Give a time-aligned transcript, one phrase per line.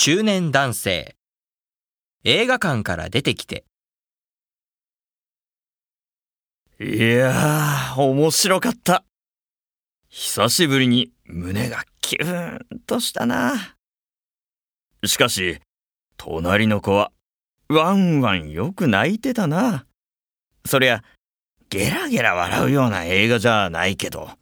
[0.00, 1.16] 中年男性
[2.22, 3.64] 映画館から出てきて
[6.78, 9.02] いやー、面白かった。
[10.08, 13.76] 久しぶりに胸がキューンとしたな。
[15.04, 15.58] しかし、
[16.16, 17.10] 隣の子は
[17.68, 19.84] ワンワンよく泣いてたな。
[20.64, 21.02] そりゃ、
[21.70, 24.37] ゲラゲラ笑うような映画じゃないけど、